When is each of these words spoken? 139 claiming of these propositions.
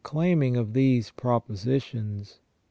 139 0.03 0.31
claiming 0.33 0.57
of 0.57 0.73
these 0.73 1.11
propositions. 1.11 2.39